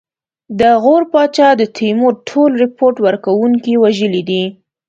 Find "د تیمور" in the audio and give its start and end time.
1.57-2.13